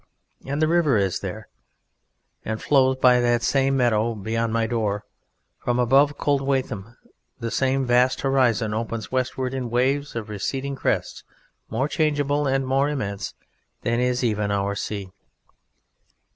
[0.47, 1.47] And the river is there,
[2.43, 5.03] and flows by that same meadow beyond my door;
[5.59, 6.97] from above Coldwatham
[7.39, 11.23] the same vast horizon opens westward in waves of receding crests
[11.69, 13.35] more changeable and more immense
[13.83, 15.11] than is even our sea.